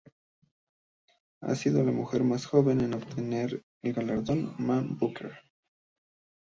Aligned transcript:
Ha 1.43 1.53
sido 1.53 1.83
la 1.83 1.91
mujer 1.91 2.23
más 2.23 2.47
joven 2.47 2.81
en 2.81 2.95
obtener 2.95 3.61
el 3.83 3.93
galardón 3.93 4.55
Man 4.57 4.97
Booker. 4.97 5.31